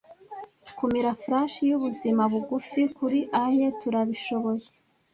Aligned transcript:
Kumira 0.77 1.11
flash 1.23 1.55
yubuzima 1.69 2.21
bugufi 2.31 2.81
kuri 2.97 3.19
aye, 3.43 3.65
turabishoboye 3.81 4.67